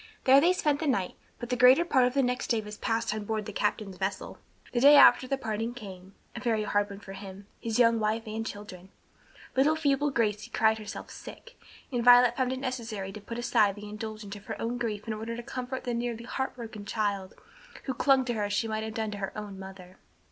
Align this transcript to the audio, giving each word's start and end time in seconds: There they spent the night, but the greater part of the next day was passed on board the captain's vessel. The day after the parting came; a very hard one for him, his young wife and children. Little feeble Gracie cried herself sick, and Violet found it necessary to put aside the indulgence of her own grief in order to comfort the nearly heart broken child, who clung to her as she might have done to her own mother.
There 0.23 0.41
they 0.41 0.51
spent 0.51 0.79
the 0.79 0.87
night, 0.87 1.13
but 1.37 1.49
the 1.49 1.55
greater 1.55 1.85
part 1.85 2.05
of 2.07 2.15
the 2.15 2.23
next 2.23 2.47
day 2.47 2.59
was 2.59 2.75
passed 2.75 3.13
on 3.13 3.23
board 3.23 3.45
the 3.45 3.53
captain's 3.53 3.99
vessel. 3.99 4.39
The 4.73 4.79
day 4.79 4.95
after 4.95 5.27
the 5.27 5.37
parting 5.37 5.75
came; 5.75 6.15
a 6.35 6.39
very 6.39 6.63
hard 6.63 6.89
one 6.89 6.99
for 7.01 7.13
him, 7.13 7.45
his 7.59 7.77
young 7.77 7.99
wife 7.99 8.23
and 8.25 8.43
children. 8.43 8.89
Little 9.55 9.75
feeble 9.75 10.09
Gracie 10.09 10.49
cried 10.49 10.79
herself 10.79 11.11
sick, 11.11 11.55
and 11.91 12.03
Violet 12.03 12.35
found 12.35 12.51
it 12.51 12.57
necessary 12.57 13.11
to 13.11 13.21
put 13.21 13.37
aside 13.37 13.75
the 13.75 13.87
indulgence 13.89 14.35
of 14.35 14.45
her 14.47 14.59
own 14.59 14.79
grief 14.79 15.05
in 15.05 15.13
order 15.13 15.35
to 15.35 15.43
comfort 15.43 15.83
the 15.83 15.93
nearly 15.93 16.23
heart 16.23 16.55
broken 16.55 16.83
child, 16.83 17.35
who 17.83 17.93
clung 17.93 18.25
to 18.25 18.33
her 18.33 18.45
as 18.45 18.53
she 18.53 18.67
might 18.67 18.81
have 18.83 18.95
done 18.95 19.11
to 19.11 19.19
her 19.19 19.37
own 19.37 19.59
mother. 19.59 19.97